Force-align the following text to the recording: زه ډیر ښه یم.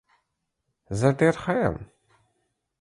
زه 0.99 1.07
ډیر 1.19 1.35
ښه 1.43 1.53
یم. 1.63 1.77